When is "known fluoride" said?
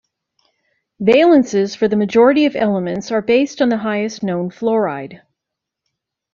4.23-5.21